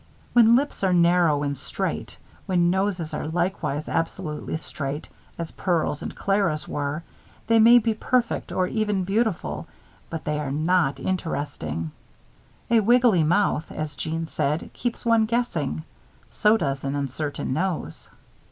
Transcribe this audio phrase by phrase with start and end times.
[0.33, 2.17] When lips are narrow and straight,
[2.47, 7.03] when noses are likewise absolutely straight, as Pearl's and Clara's were,
[7.45, 9.67] they may be perfect or even beautiful,
[10.09, 11.91] but they are not interesting.
[12.71, 15.83] A wiggly mouth, as Jeanne said, keeps one guessing.
[16.31, 18.09] So does an uncertain nose.